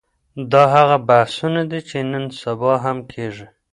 دا 0.51 0.63
هغه 0.75 0.97
بحثونه 1.09 1.61
دي 1.71 1.79
چي 1.89 1.97
نن 2.11 2.25
سبا 2.41 2.73
هم 2.83 2.97
کېږي. 3.11 3.47